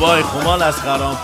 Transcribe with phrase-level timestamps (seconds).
[0.00, 0.74] بابای خمال از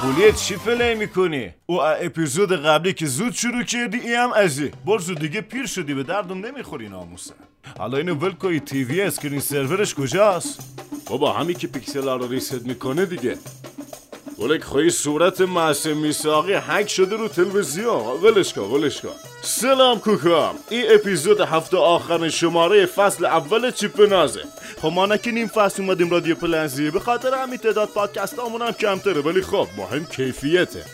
[0.03, 4.71] پولیه چی پلی می‌کنی؟ او اپیزود قبلی که زود شروع کردی ای هم ازی.
[4.87, 7.35] برزو دیگه پیر شدی به دردم نمی‌خوری ناموسه
[7.79, 10.61] حالا اینو ولکوی تیوی اسکرین سرورش کجاست؟
[11.07, 13.39] بابا همین که پیکسل رو ریست می‌کنه دیگه.
[14.39, 18.21] ولک خواهی صورت محسن میساقی حک شده رو تلویزیون.
[18.23, 19.34] ولش کن ولش کن.
[19.47, 20.55] سلام کوکام.
[20.71, 24.45] این اپیزود هفته آخر شماره فصل اول چیپ نازه
[24.83, 26.91] خب ما نیم فصل اومدیم رادیو پلنزی.
[26.91, 29.21] به خاطر همین تعداد پادکست هم کمتره.
[29.21, 30.85] ولی خب مهم کیفیته.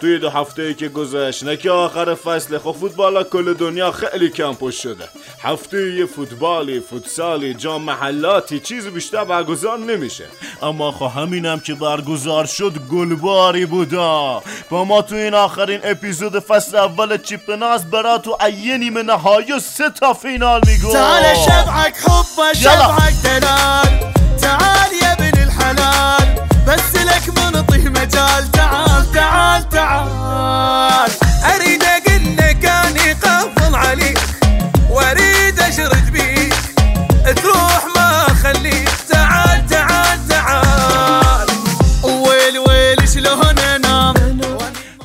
[0.00, 4.28] توی دو هفته ای که گذشت نه که آخر فصل خب فوتبال کل دنیا خیلی
[4.28, 5.08] کم پشت شده.
[5.42, 10.24] هفته یه فوتبالی فوتسالی جام محلاتی چیز بیشتر برگزار نمیشه.
[10.62, 14.42] اما همینم که برگزار شد گلباری بودا.
[14.70, 19.52] با ما تو این آخرین اپیزود فصل اول چیپ ناز برا تو ایه نیمه نهایی
[19.52, 24.79] و سه تا فینال میگو تعال شبعك حب شبعك دلال تعال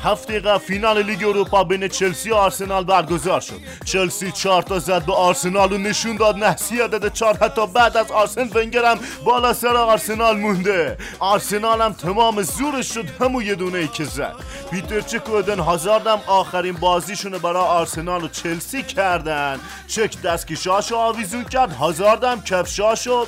[0.05, 3.59] هفته قبل فینال لیگ اروپا بین چلسی و آرسنال برگزار شد.
[3.85, 8.11] چلسی چهار تا زد به آرسنال و نشون داد نحسی عدد چهار حتی بعد از
[8.11, 10.97] آرسن ونگر هم بالا سر آرسنال مونده.
[11.19, 14.35] آرسنال هم تمام زورش شد همون یه دونه ای که زد.
[14.71, 19.59] پیتر چک و ادن هازارد هم آخرین بازیشونه برای آرسنال و چلسی کردن.
[19.87, 23.25] چک دستکشاشو آویزون کرد هازارد هم کفشاشو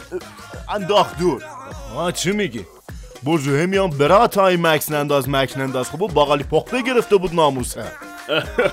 [0.69, 1.44] انداخت دور.
[1.95, 2.66] آه چی میگی؟
[3.23, 5.89] برجو همیان برا تای مکس ننداز مکس ننداز.
[5.89, 7.83] خب باقالی پخته گرفته بود ناموسه.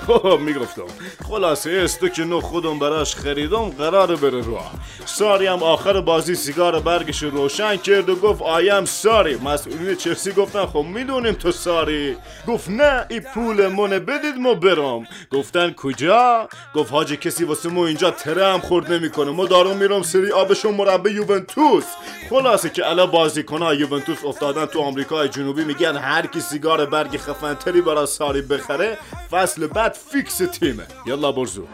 [0.07, 0.83] خب می‌گفتم.
[1.29, 4.73] خلاصه استو که نو خودم براش خریدم قرار بره راه
[5.05, 10.67] ساری هم آخر بازی سیگار برگش روشن کرد و گفت آیم ساری مسئولین چلسی گفتن
[10.67, 12.17] خب می‌دونیم تو ساری.
[12.49, 15.07] گفت نه ای پول منه بدید ما برم.
[15.31, 19.31] گفتن کجا؟ گفت حاج کسی واسه ما اینجا تره هم خورد نمی‌کنه.
[19.31, 21.85] ما دارم میرم سری آبشون مربع یوونتوس.
[22.31, 27.81] خلاصه که الا بازیکنها یوونتوس افتادن تو آمریکای جنوبی میگن هر کی سیگار برگ خفنتری
[27.81, 28.99] برای ساری بخره
[29.45, 30.87] فصل بعد فیکس تیمه.
[31.07, 31.67] یلا برزو.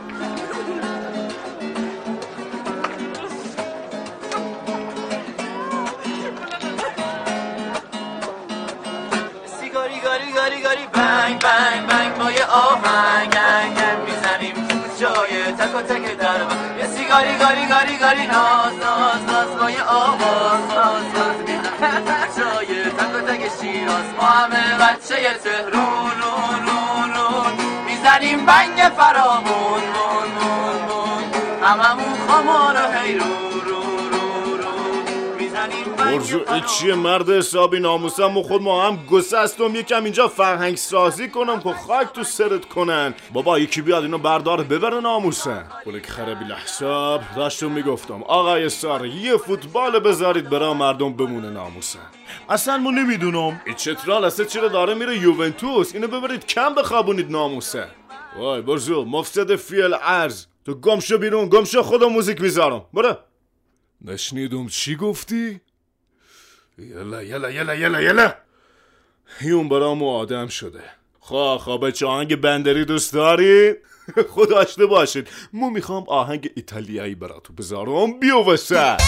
[9.73, 10.91] گاری گاری گاری.
[18.01, 21.37] گاری ناز ناز ناز با یه آواز ناز ناز.
[22.37, 24.05] جای تک و تک شیراز.
[24.17, 26.60] ما همه بچه تهرون رون رون رون
[28.31, 31.25] می‌زنیم بنگ فرامون مون مون مون.
[31.63, 33.31] هممون خمار و حیرون
[35.97, 40.77] بنگ برزو ای چیه مرد حسابی ناموسم و خود ما هم گسستم یکم اینجا فرهنگ
[40.77, 43.15] سازی کنم که خاک تو سرت کنن.
[43.33, 45.65] بابا یکی بیاد اینو بردار ببره ناموسه.
[45.87, 51.99] بلک خرابی لحساب داشتم می‌گفتم آقای سار یه فوتبال بذارید برا مردم بمونه ناموسه.
[52.49, 53.61] اصلا ما نمی‌دونم.
[53.67, 57.87] این چترال اصلا چرا داره میره یوونتوس؟ اینو ببرید کم بخوابونید ناموسه.
[58.37, 62.87] وای برزو مفسد فیل ارز تو گمشو بیرون گمشو خدا موزیک می‌ذارم.
[62.95, 63.17] برو.
[64.05, 65.61] نشنیدم چی گفتی؟
[66.79, 68.35] یلا یلا یلا یلا یلا.
[69.43, 70.83] یون برامو آدم شده.
[71.21, 73.75] خواه خواه بچه آهنگ بندری دوست داری؟
[74.35, 78.21] خود داشته باشید مو می‌خوام آهنگ ایتالیایی براتو بذارم.
[78.21, 79.01] بیو وسط.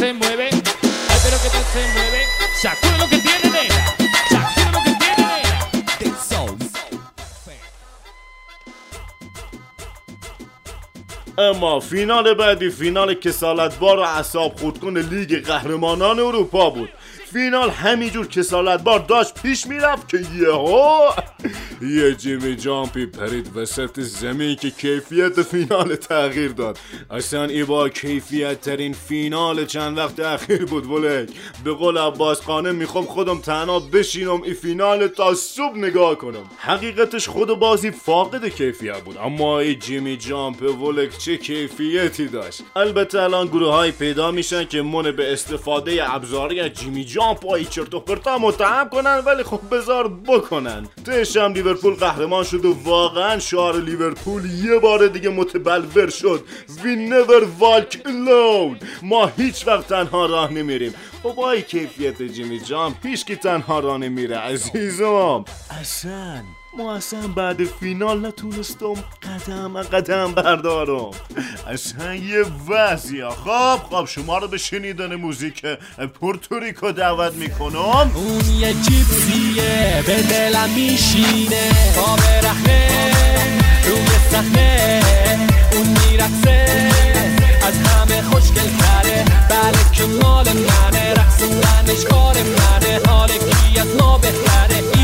[0.00, 0.48] Se mueve.
[0.48, 2.24] Ay, pero que te se mueve.
[2.54, 3.49] Sacude lo que tiene,
[11.40, 16.88] اما فینال بعدی فینال کسالتبار و اعصاب خودکن لیگ قهرمانان اروپا بود.
[17.32, 21.10] فینال همینجور کسالتبار داشت پیش می‌رفت که یهو
[21.82, 26.78] یه جیمی جامپی پرید وسط زمین که کیفیت فینال تغییر داد.
[27.10, 31.28] اصلا ای با کیفیت ترین فینال چند وقت اخیر بود ولک.
[31.64, 36.50] به قول عباس خانه می‌خوام خودم تنها بشینم ای فینال تا صبح نگاه کنم.
[36.58, 39.18] حقیقتش خود بازی فاقد کیفیت بود.
[39.18, 42.62] اما ای جیمی جامپ ولک کیفیتی داشت.
[42.76, 47.94] البته الان گروه های پیدا میشن که من به استفاده ابزاری جیمی جام پای چرت
[47.94, 50.88] و پرتا متهم کنن ولی خب بذار بکنن.
[51.06, 56.44] تش هم لیورپول قهرمان شد و واقعا شعار لیورپول یه بار دیگه متبلور شد.
[56.68, 58.84] We never walk alone.
[59.02, 60.94] ما هیچ وقت تنها راه نمیریم.
[61.22, 65.44] خب این کیفیت جیمی جام هیچ کی تنها راه نمیره عزیزم.
[65.80, 66.42] اصلا
[66.78, 71.10] ما اصلا بعد فینال نتونستم قدم قدم بردارم.
[71.66, 73.28] اصلا یه وضعیه.
[73.28, 75.66] خب خب شما رو به شنیدن موزیک
[76.20, 78.10] پورتوریکو دعوت می‌کنم.
[78.14, 81.70] اون یه جیپسیه به دلم میشینه.
[81.96, 83.02] پا برهنه
[83.86, 85.02] روی صحنه
[85.72, 86.90] اون میرقصه
[87.66, 93.00] از همه خوشگل تره بله که مال منه رقصوندنش کار منه.
[93.06, 94.99] حال کی از ما بهتره؟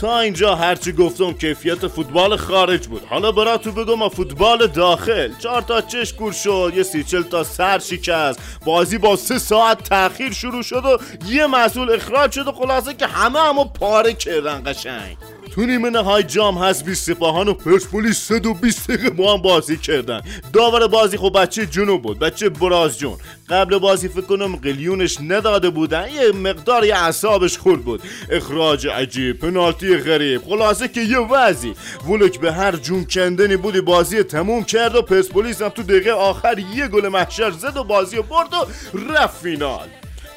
[0.00, 3.02] تا اینجا هرچی گفتم کیفیت فوتبال خارج بود.
[3.10, 5.32] حالا براتون بگم فوتبال داخل.
[5.38, 8.40] چهار تا چش کور شد یه سی چل تا سر شکست.
[8.64, 13.06] بازی با سه ساعت تاخیر شروع شد و یه مسئول اخراج شد و خلاصه که
[13.06, 15.16] همه همو پاره کردن قشنگ.
[15.58, 20.20] تو نیمه نهای جام حسبی سپاهان و پرسپولیس 120 دقیقه با هم بازی کردن.
[20.52, 23.16] داور بازی خب بچه جنوب بود بچه براز جون.
[23.48, 28.02] قبل بازی فکر کنم قلیونش نداده بودن یه مقدار یه اعصابش خورد بود.
[28.30, 30.44] اخراج عجیب پنالتی غریب.
[30.44, 31.74] خلاصه که یه وضعی.
[32.08, 36.58] ولک به هر جون کندنی بودی بازی تموم کرد و پرسپولیس هم تو دقیقه آخر
[36.58, 38.66] یه گل محشر زد و بازی برد و
[39.12, 39.88] رفت فینال.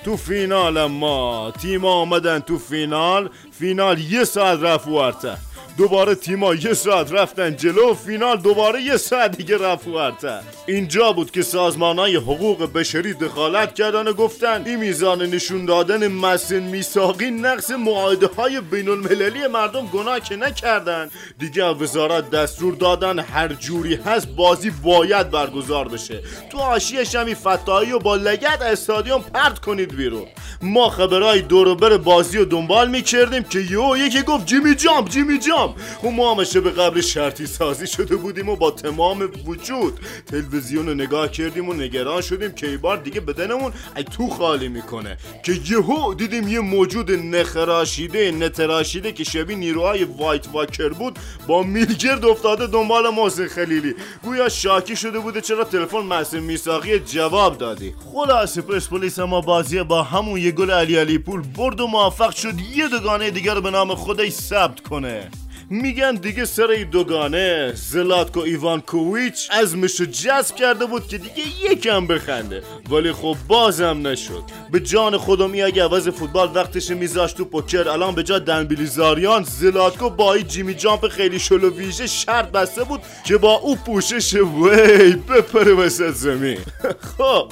[0.05, 1.51] تو فینال ما.
[1.61, 3.29] تیم آمدن تو فینال.
[3.59, 5.37] فینال یه ساعت رفت ورته
[5.77, 11.31] دوباره تیما یه ساعت رفتن جلو فینال دوباره یه ساعت دیگه رفت ورته اینجا بود
[11.31, 17.31] که سازمان های حقوق بشری دخالت کردن و گفتن این میزان نشون دادن مسن میساقی
[17.31, 21.09] نقص معاهده های بین المللی مردم گناه که نکردن.
[21.39, 26.19] دیگه وزارت دستور دادن هر جوری هست بازی باید برگزار بشه.
[26.49, 30.27] تو آشی شمی فتایی و با لگت استادیوم پرت کنید بیرون.
[30.61, 35.75] ما خبرهای دوروبر بازی رو دنبال می‌کردیم که یهو یکی گفت جیمی جام جیمی جام
[36.03, 40.93] و ما هم به قبل شرطی سازی شده بودیم و با تمام وجود تلویزیون رو
[40.93, 45.17] نگاه کردیم و نگران شدیم که بار دیگه بدنمون ای تو خالی می‌کنه.
[45.43, 52.25] که یهو دیدیم یه موجود نخراشیده نتراشیده که شبیه نیروهای وایت واکر بود با میلگرد
[52.25, 53.95] افتاده دنبال محسن خلیلی.
[54.23, 57.93] گویا شاکی شده بوده چرا تلفن محسن میساقی؟ جواب دادی.
[58.13, 62.59] خلاصه پرسپولیس ما بازی با همون یه گل علی علی پول برد و موفق شد
[62.75, 65.29] یه دوگانه دیگر به نام خودش ثبت کنه.
[65.71, 72.63] میگن دیگه سر این دوگانه زلاتکو ایوانکوویچ ازمشو جذب کرده بود که دیگه یکم بخنده.
[72.89, 74.43] ولی خب بازم نشد.
[74.71, 80.09] به جان خودم اگه عوض فوتبال وقتش میذاشت تو پوکر الان به جا دنبیلیزاریان زلاتکو
[80.09, 85.11] با این جیمی جامپ خیلی شلو ویژه شرط بسته بود که با او پوشش وی
[85.11, 86.57] بپره وسط زمین.
[87.17, 87.51] خب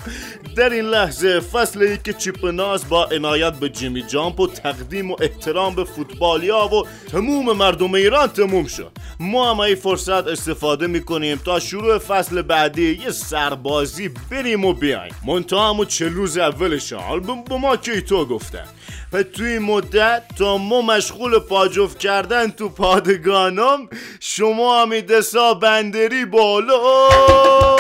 [0.55, 5.15] در این لحظه فصل ای که چیپناز با عنایت به جیمی جامپ و تقدیم و
[5.21, 8.91] احترام به فوتبالیا و تموم مردم ایران تموم شد.
[9.19, 15.15] ما هم این فرصت استفاده می‌کنیم تا شروع فصل بعدی یه سربازی بریم و بیایم.
[15.27, 16.93] منتها همون چه روز اولش
[17.47, 18.65] به ما که تو گفتن
[19.13, 27.78] و توی مدت تا ما مشغول پاجوف کردن تو پادگانم شما هم دسا بندری بالا.